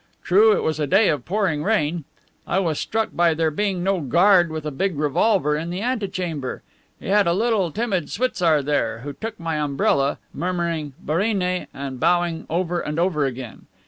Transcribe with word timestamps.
True, 0.23 0.53
it 0.55 0.63
was 0.63 0.79
a 0.79 0.87
day 0.87 1.09
of 1.09 1.25
pouring 1.25 1.61
rain. 1.63 2.05
I 2.47 2.57
was 2.57 2.79
struck 2.79 3.09
by 3.13 3.35
there 3.35 3.51
being 3.51 3.83
no 3.83 3.99
guard 3.99 4.49
with 4.49 4.65
a 4.65 4.71
big 4.71 4.97
revolver 4.97 5.55
in 5.55 5.69
the 5.69 5.81
antechamber. 5.83 6.63
He 6.99 7.05
had 7.09 7.27
a 7.27 7.33
little, 7.33 7.71
timid 7.71 8.09
schwitzar 8.09 8.63
there, 8.63 9.01
who 9.01 9.13
took 9.13 9.39
my 9.39 9.57
umbrella, 9.59 10.17
murmuring 10.33 10.93
'barine' 10.99 11.67
and 11.71 11.99
bowing 11.99 12.47
over 12.49 12.79
and 12.79 12.97
over 12.97 13.27
again. 13.27 13.67